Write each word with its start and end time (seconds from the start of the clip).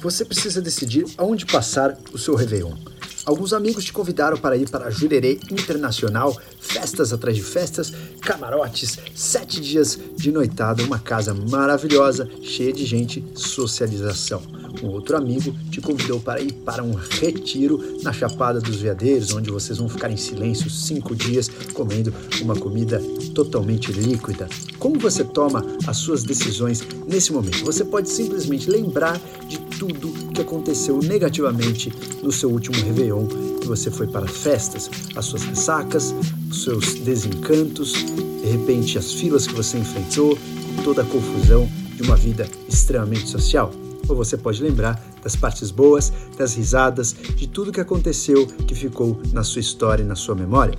Você 0.00 0.24
precisa 0.24 0.62
decidir 0.62 1.04
aonde 1.18 1.44
passar 1.44 1.98
o 2.12 2.18
seu 2.18 2.36
Réveillon. 2.36 2.72
Alguns 3.26 3.52
amigos 3.52 3.84
te 3.84 3.92
convidaram 3.92 4.38
para 4.38 4.56
ir 4.56 4.70
para 4.70 4.86
a 4.86 4.90
Jurerê 4.90 5.40
Internacional, 5.50 6.40
festas 6.60 7.12
atrás 7.12 7.36
de 7.36 7.42
festas, 7.42 7.92
camarotes, 8.28 8.98
sete 9.14 9.58
dias 9.58 9.98
de 10.14 10.30
noitada, 10.30 10.82
uma 10.82 10.98
casa 10.98 11.32
maravilhosa, 11.32 12.28
cheia 12.42 12.70
de 12.70 12.84
gente, 12.84 13.24
socialização. 13.34 14.42
Um 14.82 14.88
outro 14.88 15.16
amigo 15.16 15.56
te 15.70 15.80
convidou 15.80 16.20
para 16.20 16.38
ir 16.38 16.52
para 16.52 16.84
um 16.84 16.92
retiro 16.92 17.98
na 18.02 18.12
Chapada 18.12 18.60
dos 18.60 18.82
Veadeiros, 18.82 19.32
onde 19.32 19.50
vocês 19.50 19.78
vão 19.78 19.88
ficar 19.88 20.10
em 20.10 20.16
silêncio 20.18 20.68
cinco 20.68 21.16
dias 21.16 21.48
comendo 21.72 22.12
uma 22.42 22.54
comida 22.54 23.00
totalmente 23.34 23.92
líquida. 23.92 24.46
Como 24.78 24.98
você 24.98 25.24
toma 25.24 25.64
as 25.86 25.96
suas 25.96 26.22
decisões 26.22 26.82
nesse 27.06 27.32
momento? 27.32 27.64
Você 27.64 27.82
pode 27.82 28.10
simplesmente 28.10 28.68
lembrar 28.68 29.18
de 29.48 29.58
tudo 29.78 30.12
que 30.34 30.42
aconteceu 30.42 30.98
negativamente 30.98 31.90
no 32.22 32.30
seu 32.30 32.50
último 32.50 32.76
Réveillon, 32.76 33.26
que 33.58 33.66
você 33.66 33.90
foi 33.90 34.06
para 34.06 34.26
festas, 34.26 34.90
as 35.16 35.24
suas 35.24 35.44
ressacas, 35.44 36.14
os 36.58 36.64
seus 36.64 36.94
desencantos, 36.94 37.92
de 37.92 38.46
repente 38.46 38.98
as 38.98 39.12
filas 39.12 39.46
que 39.46 39.54
você 39.54 39.78
enfrentou, 39.78 40.36
toda 40.82 41.02
a 41.02 41.04
confusão 41.04 41.68
de 41.94 42.02
uma 42.02 42.16
vida 42.16 42.48
extremamente 42.68 43.28
social. 43.28 43.72
Ou 44.08 44.16
você 44.16 44.36
pode 44.36 44.60
lembrar 44.62 45.00
das 45.22 45.36
partes 45.36 45.70
boas, 45.70 46.12
das 46.36 46.54
risadas, 46.54 47.14
de 47.36 47.46
tudo 47.46 47.70
que 47.70 47.80
aconteceu 47.80 48.46
que 48.66 48.74
ficou 48.74 49.20
na 49.32 49.44
sua 49.44 49.60
história 49.60 50.02
e 50.02 50.06
na 50.06 50.16
sua 50.16 50.34
memória. 50.34 50.76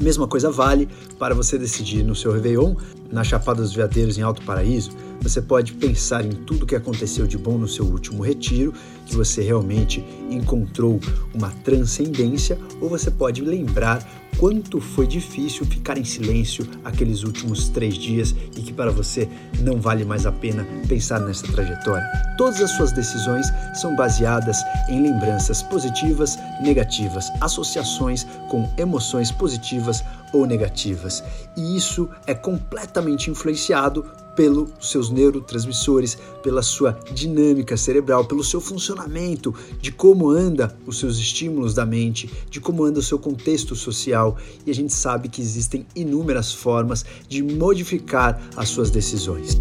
Mesma 0.00 0.26
coisa 0.26 0.50
vale 0.50 0.88
para 1.18 1.34
você 1.34 1.56
decidir 1.56 2.02
no 2.02 2.16
seu 2.16 2.32
Réveillon, 2.32 2.74
na 3.14 3.22
Chapada 3.22 3.62
dos 3.62 3.72
Veadeiros, 3.72 4.18
em 4.18 4.22
Alto 4.22 4.42
Paraíso. 4.42 4.90
Você 5.22 5.40
pode 5.40 5.72
pensar 5.74 6.24
em 6.24 6.32
tudo 6.32 6.66
que 6.66 6.74
aconteceu 6.74 7.26
de 7.26 7.38
bom 7.38 7.56
no 7.56 7.68
seu 7.68 7.86
último 7.86 8.22
retiro, 8.22 8.74
que 9.06 9.16
você 9.16 9.40
realmente 9.40 10.04
encontrou 10.28 11.00
uma 11.32 11.50
transcendência, 11.62 12.58
ou 12.80 12.88
você 12.90 13.10
pode 13.10 13.40
lembrar 13.40 14.04
quanto 14.36 14.80
foi 14.80 15.06
difícil 15.06 15.64
ficar 15.64 15.96
em 15.96 16.04
silêncio 16.04 16.66
aqueles 16.84 17.22
últimos 17.22 17.68
três 17.68 17.94
dias 17.94 18.34
e 18.56 18.60
que 18.60 18.72
para 18.72 18.90
você 18.90 19.28
não 19.60 19.80
vale 19.80 20.04
mais 20.04 20.26
a 20.26 20.32
pena 20.32 20.66
pensar 20.88 21.20
nessa 21.20 21.46
trajetória. 21.46 22.04
Todas 22.36 22.60
as 22.60 22.72
suas 22.72 22.90
decisões 22.90 23.46
são 23.74 23.94
baseadas 23.94 24.58
em 24.88 25.02
lembranças 25.02 25.62
positivas, 25.62 26.36
negativas, 26.60 27.30
associações 27.40 28.26
com 28.48 28.68
emoções 28.76 29.30
positivas 29.30 30.02
ou 30.34 30.46
negativas. 30.46 31.22
E 31.56 31.76
isso 31.76 32.08
é 32.26 32.34
completamente 32.34 33.30
influenciado 33.30 34.04
pelos 34.34 34.70
seus 34.80 35.10
neurotransmissores, 35.10 36.18
pela 36.42 36.60
sua 36.60 36.98
dinâmica 37.12 37.76
cerebral, 37.76 38.24
pelo 38.24 38.42
seu 38.42 38.60
funcionamento, 38.60 39.54
de 39.80 39.92
como 39.92 40.28
anda 40.28 40.76
os 40.86 40.98
seus 40.98 41.18
estímulos 41.18 41.72
da 41.72 41.86
mente, 41.86 42.28
de 42.50 42.60
como 42.60 42.84
anda 42.84 42.98
o 42.98 43.02
seu 43.02 43.18
contexto 43.18 43.76
social, 43.76 44.36
e 44.66 44.70
a 44.70 44.74
gente 44.74 44.92
sabe 44.92 45.28
que 45.28 45.40
existem 45.40 45.86
inúmeras 45.94 46.52
formas 46.52 47.04
de 47.28 47.42
modificar 47.42 48.40
as 48.56 48.68
suas 48.68 48.90
decisões. 48.90 49.60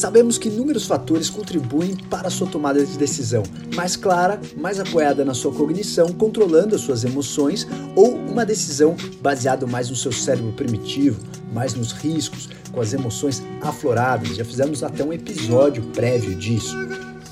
Sabemos 0.00 0.38
que 0.38 0.48
inúmeros 0.48 0.86
fatores 0.86 1.28
contribuem 1.28 1.94
para 1.94 2.28
a 2.28 2.30
sua 2.30 2.46
tomada 2.46 2.82
de 2.82 2.96
decisão, 2.96 3.42
mais 3.76 3.96
clara, 3.96 4.40
mais 4.56 4.80
apoiada 4.80 5.26
na 5.26 5.34
sua 5.34 5.52
cognição, 5.52 6.08
controlando 6.08 6.74
as 6.74 6.80
suas 6.80 7.04
emoções, 7.04 7.68
ou 7.94 8.14
uma 8.14 8.46
decisão 8.46 8.96
baseada 9.20 9.66
mais 9.66 9.90
no 9.90 9.96
seu 9.96 10.10
cérebro 10.10 10.52
primitivo, 10.52 11.20
mais 11.52 11.74
nos 11.74 11.92
riscos, 11.92 12.48
com 12.72 12.80
as 12.80 12.94
emoções 12.94 13.42
afloradas. 13.60 14.36
Já 14.36 14.44
fizemos 14.44 14.82
até 14.82 15.04
um 15.04 15.12
episódio 15.12 15.82
prévio 15.92 16.34
disso. 16.34 16.74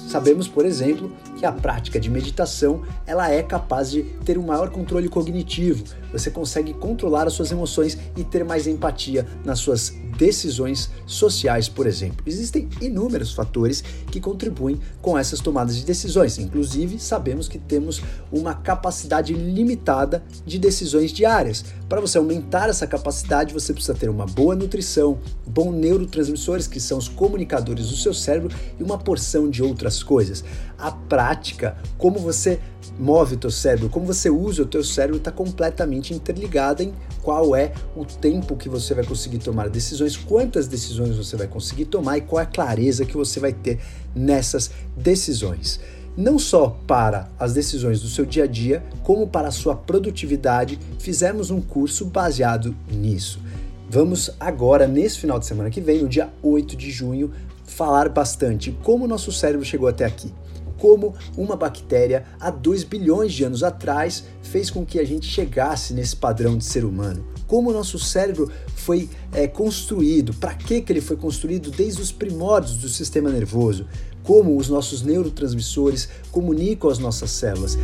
Sabemos, 0.09 0.49
por 0.49 0.65
exemplo, 0.65 1.13
que 1.37 1.45
a 1.45 1.53
prática 1.53 2.01
de 2.01 2.09
meditação 2.09 2.83
ela 3.07 3.31
é 3.31 3.43
capaz 3.43 3.91
de 3.91 4.05
ter 4.25 4.39
um 4.39 4.47
maior 4.47 4.71
controle 4.71 5.07
cognitivo. 5.07 5.85
Você 6.11 6.31
consegue 6.31 6.73
controlar 6.73 7.27
as 7.27 7.35
suas 7.35 7.53
emoções 7.53 7.99
e 8.17 8.25
ter 8.25 8.43
mais 8.43 8.67
empatia 8.67 9.27
nas 9.45 9.59
suas 9.59 9.93
decisões 10.17 10.91
sociais, 11.07 11.69
por 11.69 11.87
exemplo. 11.87 12.25
Existem 12.27 12.69
inúmeros 12.81 13.35
fatores 13.35 13.85
que 14.11 14.19
contribuem 14.19 14.81
com 15.03 15.17
essas 15.17 15.41
tomadas 15.41 15.77
de 15.77 15.85
decisões. 15.85 16.39
Inclusive, 16.39 16.99
sabemos 16.99 17.47
que 17.47 17.59
temos 17.59 18.03
uma 18.33 18.55
capacidade 18.55 19.35
limitada 19.35 20.25
de 20.45 20.59
decisões 20.59 21.13
diárias. 21.13 21.65
Para 21.89 22.01
você 22.01 22.17
aumentar 22.17 22.69
essa 22.69 22.87
capacidade, 22.87 23.53
você 23.53 23.73
precisa 23.73 23.95
ter 23.95 24.09
uma 24.09 24.27
boa 24.27 24.57
nutrição, 24.57 25.19
bons 25.47 25.73
neurotransmissores, 25.73 26.67
que 26.67 26.81
são 26.81 26.99
os 26.99 27.09
comunicadores 27.09 27.91
do 27.91 27.97
seu 27.97 28.15
cérebro, 28.15 28.55
e 28.79 28.83
uma 28.83 28.99
porção 28.99 29.49
de 29.49 29.63
outras 29.63 29.98
coisas. 30.03 30.45
A 30.79 30.91
prática, 30.91 31.77
como 31.97 32.19
você 32.19 32.61
move 32.99 33.35
o 33.35 33.39
teu 33.39 33.51
cérebro, 33.51 33.89
como 33.89 34.07
você 34.07 34.31
usa 34.31 34.63
o 34.63 34.67
teu 34.67 34.83
cérebro 34.83 35.19
está 35.19 35.31
completamente 35.31 36.13
interligada 36.13 36.83
em 36.83 36.93
qual 37.23 37.55
é 37.55 37.73
o 37.95 38.05
tempo 38.05 38.57
que 38.57 38.69
você 38.69 38.95
vai 38.95 39.05
conseguir 39.05 39.39
tomar 39.39 39.69
decisões, 39.69 40.17
quantas 40.17 40.67
decisões 40.67 41.17
você 41.17 41.37
vai 41.37 41.47
conseguir 41.47 41.87
tomar 41.87 42.19
e 42.19 42.23
qual 42.23 42.41
é 42.41 42.45
a 42.45 42.47
clareza 42.47 43.05
que 43.05 43.17
você 43.17 43.39
vai 43.39 43.53
ter 43.53 43.79
nessas 44.15 44.71
decisões. 44.97 45.81
Não 46.17 46.37
só 46.37 46.77
para 46.87 47.31
as 47.39 47.53
decisões 47.53 48.01
do 48.01 48.09
seu 48.09 48.27
dia 48.27 48.43
a 48.43 48.47
dia, 48.47 48.83
como 49.05 49.29
para 49.29 49.49
a 49.49 49.53
sua 49.53 49.77
produtividade, 49.77 50.77
fizemos 50.99 51.51
um 51.51 51.61
curso 51.61 52.07
baseado 52.07 52.75
nisso. 52.91 53.41
Vamos 53.89 54.31
agora, 54.39 54.87
nesse 54.89 55.19
final 55.19 55.39
de 55.39 55.47
semana 55.47 55.71
que 55.71 55.81
vem, 55.81 56.03
no 56.03 56.09
dia 56.09 56.29
8 56.43 56.77
de 56.77 56.91
junho, 56.91 57.31
falar 57.71 58.09
bastante 58.09 58.77
como 58.83 59.05
o 59.05 59.09
nosso 59.09 59.31
cérebro 59.31 59.65
chegou 59.65 59.89
até 59.89 60.05
aqui 60.05 60.33
como 60.79 61.15
uma 61.37 61.57
bactéria 61.57 62.25
há 62.41 62.51
2 62.51 62.85
bilhões 62.85 63.33
de 63.33 63.45
anos 63.45 63.63
atrás 63.63 64.25
fez 64.43 64.71
com 64.71 64.87
que 64.87 64.99
a 64.99 65.05
gente 65.05 65.27
chegasse 65.27 65.93
nesse 65.93 66.17
padrão 66.17 66.57
de 66.57 66.65
ser 66.65 66.85
humano. 66.85 67.27
Como 67.47 67.71
o 67.71 67.73
nosso 67.73 67.99
cérebro 67.99 68.51
foi 68.75 69.09
é, 69.33 69.47
construído, 69.47 70.33
para 70.35 70.55
que, 70.55 70.81
que 70.81 70.93
ele 70.93 71.01
foi 71.01 71.17
construído 71.17 71.71
desde 71.71 72.01
os 72.01 72.13
primórdios 72.13 72.77
do 72.77 72.89
sistema 72.89 73.31
nervoso, 73.31 73.87
como 74.23 74.57
os 74.57 74.69
nossos 74.69 75.03
neurotransmissores 75.03 76.09
comunicam 76.31 76.91
as 76.91 76.99
nossas 76.99 77.31
células. 77.31 77.77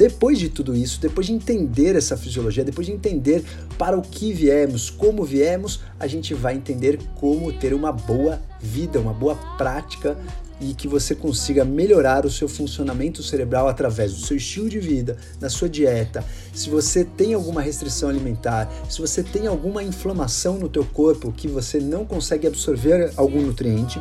Depois 0.00 0.38
de 0.38 0.48
tudo 0.48 0.74
isso, 0.74 0.98
depois 0.98 1.26
de 1.26 1.34
entender 1.34 1.94
essa 1.94 2.16
fisiologia, 2.16 2.64
depois 2.64 2.86
de 2.86 2.92
entender 2.94 3.44
para 3.76 3.98
o 3.98 4.00
que 4.00 4.32
viemos, 4.32 4.88
como 4.88 5.22
viemos, 5.24 5.80
a 5.98 6.06
gente 6.06 6.32
vai 6.32 6.54
entender 6.54 6.98
como 7.16 7.52
ter 7.52 7.74
uma 7.74 7.92
boa 7.92 8.40
vida, 8.58 8.98
uma 8.98 9.12
boa 9.12 9.34
prática 9.58 10.16
e 10.58 10.72
que 10.72 10.88
você 10.88 11.14
consiga 11.14 11.66
melhorar 11.66 12.24
o 12.24 12.30
seu 12.30 12.48
funcionamento 12.48 13.22
cerebral 13.22 13.68
através 13.68 14.14
do 14.14 14.24
seu 14.24 14.38
estilo 14.38 14.70
de 14.70 14.80
vida, 14.80 15.18
da 15.38 15.50
sua 15.50 15.68
dieta. 15.68 16.24
Se 16.54 16.70
você 16.70 17.04
tem 17.04 17.34
alguma 17.34 17.60
restrição 17.60 18.08
alimentar, 18.08 18.72
se 18.88 19.02
você 19.02 19.22
tem 19.22 19.46
alguma 19.46 19.84
inflamação 19.84 20.56
no 20.56 20.70
teu 20.70 20.86
corpo 20.86 21.30
que 21.30 21.46
você 21.46 21.78
não 21.78 22.06
consegue 22.06 22.46
absorver 22.46 23.12
algum 23.18 23.42
nutriente, 23.42 24.00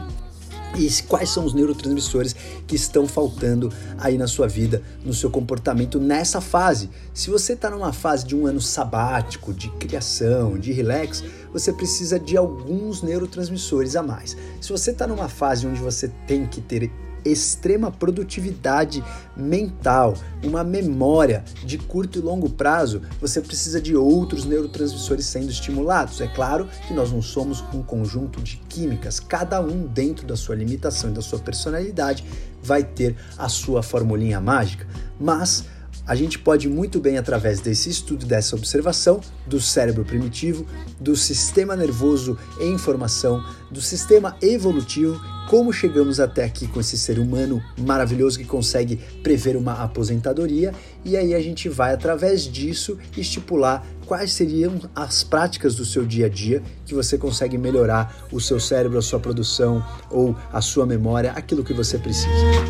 e 0.75 0.89
quais 1.03 1.29
são 1.29 1.45
os 1.45 1.53
neurotransmissores 1.53 2.35
que 2.67 2.75
estão 2.75 3.07
faltando 3.07 3.71
aí 3.97 4.17
na 4.17 4.27
sua 4.27 4.47
vida, 4.47 4.81
no 5.03 5.13
seu 5.13 5.29
comportamento 5.29 5.99
nessa 5.99 6.39
fase. 6.39 6.89
Se 7.13 7.29
você 7.29 7.53
está 7.53 7.69
numa 7.69 7.91
fase 7.91 8.25
de 8.25 8.35
um 8.35 8.45
ano 8.45 8.61
sabático, 8.61 9.53
de 9.53 9.69
criação, 9.71 10.57
de 10.57 10.71
relax, 10.71 11.23
você 11.51 11.73
precisa 11.73 12.19
de 12.19 12.37
alguns 12.37 13.01
neurotransmissores 13.01 13.95
a 13.95 14.03
mais. 14.03 14.37
Se 14.61 14.71
você 14.71 14.91
está 14.91 15.07
numa 15.07 15.27
fase 15.27 15.65
onde 15.65 15.79
você 15.79 16.09
tem 16.27 16.45
que 16.45 16.61
ter 16.61 16.83
extrema 17.25 17.91
produtividade 17.91 19.03
mental, 19.35 20.15
uma 20.43 20.63
memória 20.63 21.43
de 21.63 21.77
curto 21.77 22.19
e 22.19 22.21
longo 22.21 22.49
prazo, 22.49 23.01
você 23.19 23.41
precisa 23.41 23.81
de 23.81 23.95
outros 23.95 24.45
neurotransmissores 24.45 25.25
sendo 25.25 25.49
estimulados. 25.49 26.21
É 26.21 26.27
claro 26.27 26.67
que 26.87 26.93
nós 26.93 27.11
não 27.11 27.21
somos 27.21 27.63
um 27.73 27.81
conjunto 27.81 28.41
de 28.41 28.57
químicas, 28.69 29.19
cada 29.19 29.61
um 29.61 29.85
dentro 29.85 30.25
da 30.25 30.35
sua 30.35 30.55
limitação 30.55 31.09
e 31.09 31.13
da 31.13 31.21
sua 31.21 31.39
personalidade 31.39 32.23
vai 32.61 32.83
ter 32.83 33.15
a 33.37 33.47
sua 33.47 33.81
formulinha 33.81 34.39
mágica, 34.41 34.85
mas 35.19 35.65
a 36.09 36.15
gente 36.15 36.39
pode 36.39 36.67
muito 36.67 36.99
bem, 36.99 37.19
através 37.19 37.59
desse 37.59 37.87
estudo, 37.87 38.25
dessa 38.25 38.55
observação 38.55 39.21
do 39.45 39.61
cérebro 39.61 40.03
primitivo, 40.03 40.65
do 40.99 41.15
sistema 41.15 41.75
nervoso 41.75 42.35
em 42.59 42.79
formação, 42.79 43.45
do 43.69 43.79
sistema 43.79 44.35
evolutivo, 44.41 45.21
como 45.47 45.71
chegamos 45.71 46.19
até 46.19 46.43
aqui 46.43 46.67
com 46.67 46.79
esse 46.79 46.97
ser 46.97 47.19
humano 47.19 47.61
maravilhoso 47.77 48.39
que 48.39 48.45
consegue 48.45 48.95
prever 49.21 49.55
uma 49.55 49.83
aposentadoria, 49.83 50.73
e 51.05 51.15
aí 51.15 51.35
a 51.35 51.39
gente 51.39 51.69
vai, 51.69 51.93
através 51.93 52.41
disso, 52.41 52.97
estipular 53.15 53.85
quais 54.07 54.33
seriam 54.33 54.81
as 54.95 55.23
práticas 55.23 55.75
do 55.75 55.85
seu 55.85 56.03
dia 56.03 56.25
a 56.25 56.29
dia 56.29 56.63
que 56.87 56.95
você 56.95 57.19
consegue 57.19 57.55
melhorar 57.55 58.25
o 58.31 58.41
seu 58.41 58.59
cérebro, 58.59 58.97
a 58.97 59.03
sua 59.03 59.19
produção 59.19 59.85
ou 60.09 60.35
a 60.51 60.59
sua 60.59 60.87
memória, 60.87 61.33
aquilo 61.33 61.63
que 61.63 61.73
você 61.73 61.99
precisa. 61.99 62.68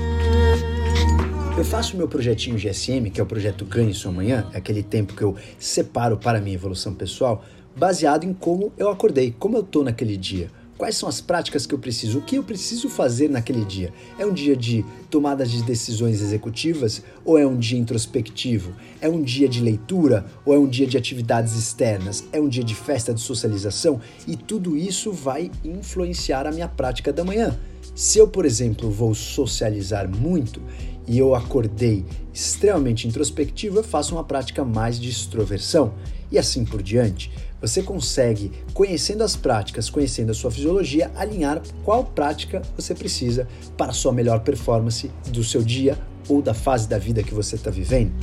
Eu 1.59 1.65
faço 1.65 1.97
meu 1.97 2.07
projetinho 2.07 2.55
GSM, 2.55 3.11
que 3.11 3.19
é 3.19 3.23
o 3.23 3.25
projeto 3.25 3.65
Ganhe 3.65 3.93
Sua 3.93 4.13
Manhã, 4.13 4.47
é 4.53 4.57
aquele 4.59 4.81
tempo 4.81 5.13
que 5.13 5.21
eu 5.21 5.35
separo 5.59 6.15
para 6.15 6.37
a 6.37 6.41
minha 6.41 6.55
evolução 6.55 6.93
pessoal, 6.93 7.43
baseado 7.75 8.23
em 8.23 8.33
como 8.33 8.71
eu 8.77 8.89
acordei, 8.89 9.35
como 9.37 9.57
eu 9.57 9.63
tô 9.63 9.83
naquele 9.83 10.15
dia, 10.15 10.49
Quais 10.79 10.95
são 10.95 11.09
as 11.09 11.19
práticas 11.19 11.65
que 11.65 11.75
eu 11.75 11.77
preciso? 11.77 12.19
O 12.19 12.21
que 12.21 12.37
eu 12.37 12.43
preciso 12.43 12.87
fazer 12.87 13.29
naquele 13.29 13.65
dia? 13.65 13.91
É 14.17 14.25
um 14.25 14.31
dia 14.31 14.55
de 14.55 14.85
tomada 15.09 15.45
de 15.45 15.61
decisões 15.61 16.21
executivas 16.21 17.03
ou 17.25 17.37
é 17.37 17.45
um 17.45 17.57
dia 17.57 17.77
introspectivo? 17.77 18.71
É 19.01 19.09
um 19.09 19.21
dia 19.21 19.49
de 19.49 19.61
leitura 19.61 20.25
ou 20.45 20.53
é 20.53 20.57
um 20.57 20.69
dia 20.69 20.87
de 20.87 20.97
atividades 20.97 21.53
externas? 21.57 22.23
É 22.31 22.39
um 22.39 22.47
dia 22.47 22.63
de 22.63 22.73
festa 22.73 23.13
de 23.13 23.19
socialização? 23.19 23.99
E 24.25 24.37
tudo 24.37 24.77
isso 24.77 25.11
vai 25.11 25.51
influenciar 25.65 26.47
a 26.47 26.51
minha 26.51 26.69
prática 26.69 27.11
da 27.11 27.25
manhã. 27.25 27.59
Se 27.93 28.17
eu, 28.17 28.29
por 28.29 28.45
exemplo, 28.45 28.89
vou 28.89 29.13
socializar 29.13 30.07
muito 30.07 30.61
e 31.09 31.17
eu 31.17 31.33
acordei 31.33 32.05
extremamente 32.31 33.07
introspectivo, 33.07 33.77
eu 33.77 33.83
faço 33.83 34.13
uma 34.13 34.23
prática 34.23 34.63
mais 34.63 34.99
de 34.99 35.09
extroversão 35.09 35.91
e 36.31 36.37
assim 36.37 36.63
por 36.63 36.83
diante. 36.83 37.31
Você 37.59 37.81
consegue, 37.81 38.51
conhecendo 38.73 39.23
as 39.23 39.35
práticas, 39.35 39.89
conhecendo 39.89 40.31
a 40.31 40.35
sua 40.35 40.51
fisiologia, 40.51 41.11
alinhar 41.15 41.61
qual 41.83 42.05
prática 42.05 42.61
você 42.77 42.93
precisa 42.93 43.47
para 43.75 43.89
a 43.89 43.93
sua 43.93 44.13
melhor 44.13 44.41
performance 44.41 45.11
do 45.29 45.43
seu 45.43 45.63
dia 45.63 45.97
ou 46.29 46.43
da 46.43 46.53
fase 46.53 46.87
da 46.87 46.99
vida 46.99 47.23
que 47.23 47.33
você 47.33 47.55
está 47.55 47.71
vivendo. 47.71 48.13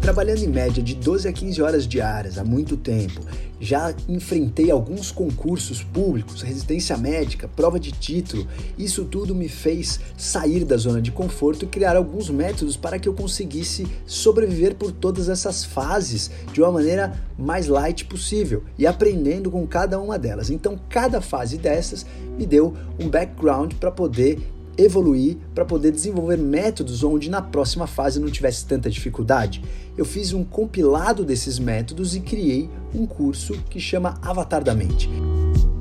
Trabalhando 0.00 0.42
em 0.42 0.48
média 0.48 0.82
de 0.82 0.94
12 0.94 1.28
a 1.28 1.32
15 1.32 1.60
horas 1.60 1.86
diárias 1.86 2.38
há 2.38 2.44
muito 2.44 2.74
tempo, 2.74 3.20
já 3.60 3.94
enfrentei 4.08 4.70
alguns 4.70 5.12
concursos 5.12 5.82
públicos, 5.82 6.40
residência 6.40 6.96
médica, 6.96 7.46
prova 7.46 7.78
de 7.78 7.92
título. 7.92 8.48
Isso 8.78 9.04
tudo 9.04 9.34
me 9.34 9.46
fez 9.46 10.00
sair 10.16 10.64
da 10.64 10.78
zona 10.78 11.02
de 11.02 11.12
conforto 11.12 11.66
e 11.66 11.68
criar 11.68 11.96
alguns 11.96 12.30
métodos 12.30 12.78
para 12.78 12.98
que 12.98 13.06
eu 13.06 13.12
conseguisse 13.12 13.86
sobreviver 14.06 14.74
por 14.74 14.90
todas 14.90 15.28
essas 15.28 15.64
fases 15.66 16.30
de 16.50 16.62
uma 16.62 16.72
maneira 16.72 17.12
mais 17.38 17.66
light 17.66 18.06
possível 18.06 18.64
e 18.78 18.86
aprendendo 18.86 19.50
com 19.50 19.66
cada 19.66 20.00
uma 20.00 20.18
delas. 20.18 20.48
Então, 20.48 20.80
cada 20.88 21.20
fase 21.20 21.58
dessas 21.58 22.06
me 22.38 22.46
deu 22.46 22.74
um 22.98 23.06
background 23.06 23.74
para 23.74 23.90
poder 23.90 24.38
evoluir 24.80 25.36
para 25.54 25.64
poder 25.64 25.92
desenvolver 25.92 26.38
métodos 26.38 27.04
onde 27.04 27.28
na 27.28 27.42
próxima 27.42 27.86
fase 27.86 28.18
não 28.18 28.30
tivesse 28.30 28.64
tanta 28.64 28.88
dificuldade. 28.88 29.62
Eu 29.96 30.04
fiz 30.04 30.32
um 30.32 30.42
compilado 30.42 31.24
desses 31.24 31.58
métodos 31.58 32.14
e 32.14 32.20
criei 32.20 32.70
um 32.94 33.06
curso 33.06 33.54
que 33.68 33.78
chama 33.78 34.18
Avatar 34.22 34.64
da 34.64 34.74
Mente. 34.74 35.08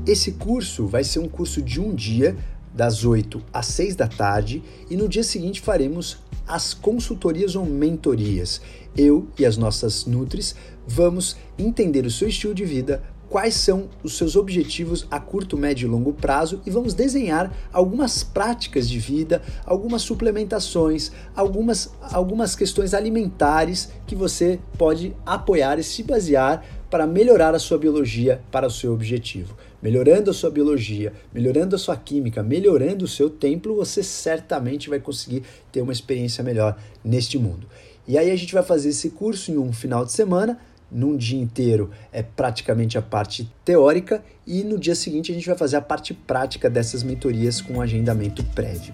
Esse 0.06 0.34
curso 0.34 0.88
vai 0.88 1.04
ser 1.04 1.20
um 1.20 1.28
curso 1.28 1.62
de 1.62 1.80
um 1.80 1.94
dia, 1.94 2.36
das 2.74 3.06
8 3.06 3.42
às 3.54 3.68
6 3.68 3.96
da 3.96 4.08
tarde, 4.08 4.64
e 4.90 4.98
no 4.98 5.08
dia 5.08 5.24
seguinte 5.24 5.62
faremos 5.62 6.18
as 6.48 6.74
consultorias 6.74 7.56
ou 7.56 7.66
mentorias. 7.66 8.62
Eu 8.98 9.28
e 9.38 9.46
as 9.46 9.56
nossas 9.56 10.06
Nutris 10.06 10.56
vamos 10.88 11.38
entender 11.58 12.06
o 12.06 12.12
seu 12.12 12.28
estilo 12.28 12.56
de 12.56 12.66
vida, 12.66 13.04
quais 13.30 13.54
são 13.54 13.88
os 14.04 14.18
seus 14.18 14.36
objetivos 14.36 15.06
a 15.10 15.20
curto, 15.20 15.56
médio 15.56 15.86
e 15.86 15.90
longo 15.90 16.12
prazo 16.12 16.62
e 16.66 16.72
vamos 16.72 16.94
desenhar 16.94 17.56
algumas 17.72 18.24
práticas 18.24 18.90
de 18.90 18.98
vida, 18.98 19.42
algumas 19.66 20.02
suplementações, 20.02 21.12
algumas, 21.36 21.94
algumas 22.02 22.56
questões 22.56 22.94
alimentares 22.94 23.92
que 24.08 24.16
você 24.16 24.60
pode 24.78 25.16
apoiar 25.26 25.78
e 25.78 25.84
se 25.84 26.02
basear 26.02 26.66
para 26.90 27.06
melhorar 27.06 27.54
a 27.54 27.60
sua 27.60 27.78
biologia 27.78 28.42
para 28.52 28.66
o 28.66 28.72
seu 28.72 28.92
objetivo. 28.92 29.56
Melhorando 29.82 30.32
a 30.32 30.34
sua 30.34 30.50
biologia, 30.50 31.14
melhorando 31.32 31.76
a 31.76 31.80
sua 31.80 31.96
química, 31.96 32.42
melhorando 32.42 33.06
o 33.06 33.08
seu 33.08 33.30
templo, 33.30 33.76
você 33.76 34.02
certamente 34.02 34.90
vai 34.90 35.00
conseguir 35.00 35.44
ter 35.72 35.82
uma 35.82 35.94
experiência 35.94 36.44
melhor 36.44 36.76
neste 37.04 37.38
mundo. 37.38 37.68
E 38.08 38.18
aí 38.18 38.32
a 38.32 38.36
gente 38.36 38.56
vai 38.56 38.64
fazer 38.64 38.90
esse 38.90 39.12
curso 39.12 39.52
em 39.52 39.58
um 39.58 39.72
final 39.72 40.04
de 40.04 40.12
semana 40.12 40.60
num 40.92 41.16
dia 41.16 41.40
inteiro 41.40 41.92
é 42.12 42.24
praticamente 42.24 42.98
a 42.98 43.02
parte 43.02 43.52
teórica 43.64 44.24
e 44.46 44.64
no 44.64 44.78
dia 44.80 44.96
seguinte 44.96 45.32
a 45.32 45.36
gente 45.36 45.48
vai 45.48 45.58
fazer 45.58 45.78
a 45.78 45.82
parte 45.82 46.14
prática 46.14 46.70
dessas 46.70 47.04
mentorias 47.04 47.62
com 47.62 47.82
agendamento 47.82 48.44
prévio. 48.56 48.94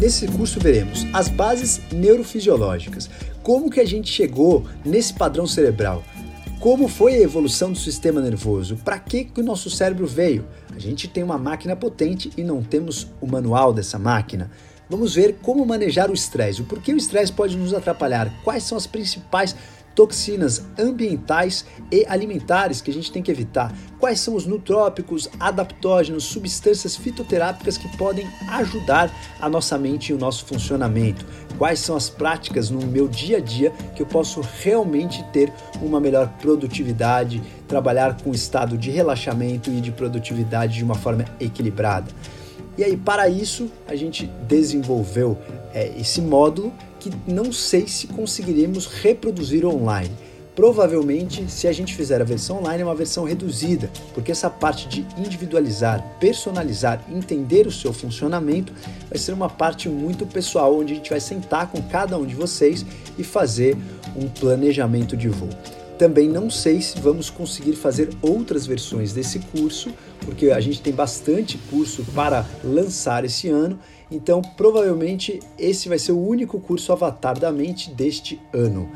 Nesse 0.00 0.26
curso 0.26 0.58
veremos 0.58 1.06
as 1.12 1.28
bases 1.28 1.80
neurofisiológicas, 1.92 3.10
como 3.42 3.70
que 3.70 3.80
a 3.80 3.86
gente 3.86 4.10
chegou 4.10 4.66
nesse 4.84 5.12
padrão 5.12 5.46
cerebral, 5.46 6.02
como 6.58 6.88
foi 6.88 7.14
a 7.14 7.20
evolução 7.20 7.72
do 7.72 7.78
sistema 7.78 8.20
nervoso, 8.20 8.76
para 8.76 8.98
que, 8.98 9.24
que 9.24 9.40
o 9.40 9.44
nosso 9.44 9.70
cérebro 9.70 10.06
veio. 10.06 10.46
A 10.74 10.78
gente 10.78 11.08
tem 11.08 11.22
uma 11.22 11.38
máquina 11.38 11.74
potente 11.74 12.30
e 12.36 12.42
não 12.42 12.62
temos 12.62 13.06
o 13.20 13.26
manual 13.26 13.72
dessa 13.72 13.98
máquina. 13.98 14.50
Vamos 14.88 15.14
ver 15.14 15.36
como 15.42 15.64
manejar 15.64 16.10
o 16.10 16.14
estresse, 16.14 16.62
o 16.62 16.64
porquê 16.64 16.92
o 16.92 16.96
estresse 16.96 17.32
pode 17.32 17.56
nos 17.56 17.72
atrapalhar, 17.72 18.42
quais 18.42 18.64
são 18.64 18.76
as 18.76 18.86
principais 18.86 19.54
toxinas 19.94 20.64
ambientais 20.78 21.64
e 21.90 22.06
alimentares 22.08 22.80
que 22.80 22.90
a 22.90 22.94
gente 22.94 23.12
tem 23.12 23.22
que 23.22 23.30
evitar, 23.30 23.74
quais 23.98 24.20
são 24.20 24.34
os 24.34 24.46
nutrópicos, 24.46 25.28
adaptógenos, 25.38 26.24
substâncias 26.24 26.96
fitoterápicas 26.96 27.76
que 27.76 27.96
podem 27.96 28.26
ajudar 28.48 29.12
a 29.40 29.48
nossa 29.48 29.76
mente 29.76 30.10
e 30.10 30.14
o 30.14 30.18
nosso 30.18 30.44
funcionamento, 30.46 31.26
quais 31.58 31.80
são 31.80 31.96
as 31.96 32.08
práticas 32.08 32.70
no 32.70 32.86
meu 32.86 33.06
dia 33.08 33.38
a 33.38 33.40
dia 33.40 33.70
que 33.94 34.02
eu 34.02 34.06
posso 34.06 34.40
realmente 34.62 35.22
ter 35.32 35.52
uma 35.82 36.00
melhor 36.00 36.28
produtividade, 36.40 37.42
trabalhar 37.68 38.16
com 38.22 38.32
estado 38.32 38.78
de 38.78 38.90
relaxamento 38.90 39.70
e 39.70 39.80
de 39.80 39.92
produtividade 39.92 40.74
de 40.74 40.84
uma 40.84 40.94
forma 40.94 41.24
equilibrada. 41.38 42.10
E 42.78 42.84
aí, 42.84 42.96
para 42.96 43.28
isso, 43.28 43.70
a 43.86 43.94
gente 43.94 44.26
desenvolveu 44.48 45.36
é, 45.74 45.92
esse 45.98 46.20
módulo 46.20 46.72
que 47.00 47.10
não 47.26 47.50
sei 47.50 47.88
se 47.88 48.06
conseguiremos 48.06 48.86
reproduzir 48.86 49.64
online. 49.66 50.10
Provavelmente, 50.54 51.50
se 51.50 51.66
a 51.66 51.72
gente 51.72 51.94
fizer 51.94 52.20
a 52.20 52.24
versão 52.24 52.58
online, 52.58 52.82
é 52.82 52.84
uma 52.84 52.94
versão 52.94 53.24
reduzida, 53.24 53.90
porque 54.12 54.30
essa 54.30 54.50
parte 54.50 54.86
de 54.88 55.06
individualizar, 55.16 56.04
personalizar, 56.20 57.02
entender 57.08 57.66
o 57.66 57.72
seu 57.72 57.92
funcionamento 57.92 58.72
vai 59.08 59.18
ser 59.18 59.32
uma 59.32 59.48
parte 59.48 59.88
muito 59.88 60.26
pessoal, 60.26 60.76
onde 60.76 60.92
a 60.92 60.96
gente 60.96 61.10
vai 61.10 61.20
sentar 61.20 61.68
com 61.70 61.80
cada 61.82 62.18
um 62.18 62.26
de 62.26 62.34
vocês 62.34 62.84
e 63.16 63.24
fazer 63.24 63.76
um 64.14 64.28
planejamento 64.28 65.16
de 65.16 65.28
voo. 65.28 65.48
Também 65.96 66.28
não 66.28 66.50
sei 66.50 66.80
se 66.80 66.98
vamos 66.98 67.30
conseguir 67.30 67.74
fazer 67.74 68.10
outras 68.20 68.66
versões 68.66 69.12
desse 69.12 69.38
curso, 69.38 69.90
porque 70.24 70.50
a 70.50 70.60
gente 70.60 70.82
tem 70.82 70.92
bastante 70.92 71.58
curso 71.70 72.04
para 72.14 72.44
lançar 72.64 73.24
esse 73.24 73.48
ano 73.48 73.78
então, 74.10 74.42
provavelmente 74.42 75.40
esse 75.58 75.88
vai 75.88 75.98
ser 75.98 76.12
o 76.12 76.20
único 76.20 76.58
curso 76.58 76.92
Avatar 76.92 77.38
da 77.38 77.52
Mente 77.52 77.90
deste 77.90 78.40
ano. 78.52 78.88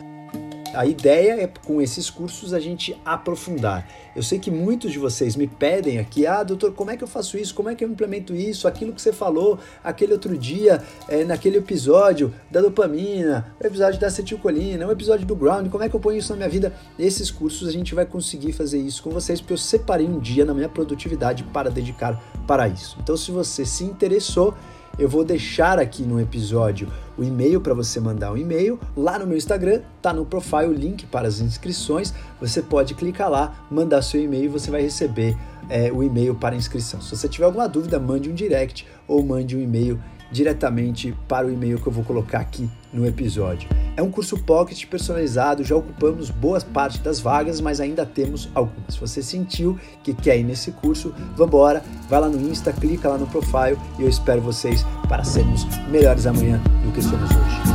A 0.74 0.84
ideia 0.86 1.40
é 1.40 1.46
com 1.46 1.80
esses 1.80 2.10
cursos 2.10 2.52
a 2.52 2.58
gente 2.58 3.00
aprofundar. 3.04 3.88
Eu 4.14 4.24
sei 4.24 4.40
que 4.40 4.50
muitos 4.50 4.90
de 4.90 4.98
vocês 4.98 5.36
me 5.36 5.46
pedem 5.46 5.98
aqui, 5.98 6.26
ah, 6.26 6.42
doutor, 6.42 6.72
como 6.72 6.90
é 6.90 6.96
que 6.96 7.04
eu 7.04 7.08
faço 7.08 7.38
isso? 7.38 7.54
Como 7.54 7.68
é 7.68 7.76
que 7.76 7.84
eu 7.84 7.88
implemento 7.88 8.34
isso? 8.34 8.66
Aquilo 8.66 8.92
que 8.92 9.00
você 9.00 9.12
falou 9.12 9.58
aquele 9.84 10.12
outro 10.12 10.36
dia, 10.36 10.82
é, 11.08 11.24
naquele 11.24 11.58
episódio 11.58 12.34
da 12.50 12.60
dopamina, 12.60 13.54
o 13.62 13.64
episódio 13.64 14.00
da 14.00 14.08
acetilcolina, 14.08 14.86
o 14.86 14.90
episódio 14.90 15.24
do 15.24 15.36
ground, 15.36 15.68
como 15.70 15.84
é 15.84 15.88
que 15.88 15.94
eu 15.94 16.00
ponho 16.00 16.18
isso 16.18 16.32
na 16.32 16.36
minha 16.38 16.48
vida? 16.48 16.74
Esses 16.98 17.30
cursos 17.30 17.68
a 17.68 17.72
gente 17.72 17.94
vai 17.94 18.04
conseguir 18.04 18.52
fazer 18.52 18.78
isso 18.78 19.00
com 19.00 19.10
vocês, 19.10 19.40
porque 19.40 19.52
eu 19.52 19.58
separei 19.58 20.06
um 20.06 20.18
dia 20.18 20.44
na 20.44 20.54
minha 20.54 20.68
produtividade 20.68 21.44
para 21.44 21.70
dedicar 21.70 22.20
para 22.48 22.66
isso. 22.66 22.96
Então, 23.00 23.16
se 23.16 23.30
você 23.30 23.64
se 23.64 23.84
interessou, 23.84 24.54
eu 24.98 25.08
vou 25.08 25.24
deixar 25.24 25.78
aqui 25.78 26.02
no 26.02 26.20
episódio 26.20 26.88
o 27.16 27.24
e-mail 27.24 27.60
para 27.60 27.74
você 27.74 28.00
mandar 28.00 28.32
um 28.32 28.36
e-mail. 28.36 28.78
Lá 28.96 29.18
no 29.18 29.26
meu 29.26 29.36
Instagram 29.36 29.82
tá 30.00 30.12
no 30.12 30.24
profile 30.24 30.66
o 30.66 30.72
link 30.72 31.06
para 31.06 31.26
as 31.26 31.40
inscrições. 31.40 32.14
Você 32.40 32.62
pode 32.62 32.94
clicar 32.94 33.30
lá, 33.30 33.66
mandar 33.70 34.02
seu 34.02 34.20
e-mail 34.20 34.44
e 34.44 34.48
você 34.48 34.70
vai 34.70 34.82
receber 34.82 35.36
é, 35.68 35.90
o 35.92 36.02
e-mail 36.02 36.34
para 36.34 36.54
inscrição. 36.54 37.00
Se 37.00 37.16
você 37.16 37.28
tiver 37.28 37.46
alguma 37.46 37.68
dúvida, 37.68 37.98
mande 37.98 38.30
um 38.30 38.34
direct 38.34 38.86
ou 39.06 39.22
mande 39.22 39.56
um 39.56 39.60
e-mail 39.60 39.98
diretamente 40.30 41.14
para 41.28 41.46
o 41.46 41.50
e-mail 41.50 41.78
que 41.78 41.86
eu 41.86 41.92
vou 41.92 42.04
colocar 42.04 42.40
aqui 42.40 42.68
no 42.92 43.06
episódio. 43.06 43.68
É 43.96 44.02
um 44.02 44.10
curso 44.10 44.38
Pocket 44.38 44.86
personalizado, 44.86 45.62
já 45.62 45.76
ocupamos 45.76 46.30
boa 46.30 46.60
parte 46.60 46.98
das 47.00 47.20
vagas, 47.20 47.60
mas 47.60 47.80
ainda 47.80 48.04
temos 48.04 48.48
algumas. 48.54 48.94
Se 48.94 49.00
você 49.00 49.22
sentiu 49.22 49.78
que 50.02 50.12
quer 50.12 50.38
ir 50.38 50.44
nesse 50.44 50.72
curso, 50.72 51.14
vambora, 51.36 51.82
vai 52.08 52.20
lá 52.20 52.28
no 52.28 52.40
Insta, 52.40 52.72
clica 52.72 53.08
lá 53.08 53.18
no 53.18 53.26
profile 53.26 53.78
e 53.98 54.02
eu 54.02 54.08
espero 54.08 54.40
vocês 54.40 54.84
para 55.08 55.24
sermos 55.24 55.64
melhores 55.88 56.26
amanhã 56.26 56.60
do 56.84 56.92
que 56.92 57.02
somos 57.02 57.30
hoje. 57.30 57.73